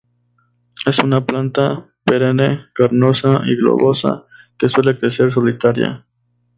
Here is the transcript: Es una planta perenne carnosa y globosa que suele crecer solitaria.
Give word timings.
Es 0.87 0.97
una 0.97 1.23
planta 1.27 1.93
perenne 2.05 2.69
carnosa 2.73 3.43
y 3.45 3.55
globosa 3.55 4.25
que 4.57 4.67
suele 4.67 4.97
crecer 4.99 5.31
solitaria. 5.31 6.07